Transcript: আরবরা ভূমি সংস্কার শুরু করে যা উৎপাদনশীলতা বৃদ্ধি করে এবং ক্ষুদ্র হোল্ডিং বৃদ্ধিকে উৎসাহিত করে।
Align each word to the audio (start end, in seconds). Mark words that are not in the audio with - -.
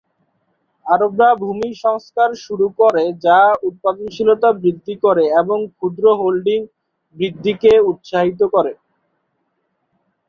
আরবরা 0.85 1.29
ভূমি 1.41 1.69
সংস্কার 1.83 2.29
শুরু 2.45 2.67
করে 2.79 3.03
যা 3.25 3.39
উৎপাদনশীলতা 3.67 4.49
বৃদ্ধি 4.61 4.95
করে 5.03 5.23
এবং 5.41 5.57
ক্ষুদ্র 5.71 6.05
হোল্ডিং 6.19 6.59
বৃদ্ধিকে 7.17 7.71
উৎসাহিত 7.89 8.41
করে। 8.53 8.73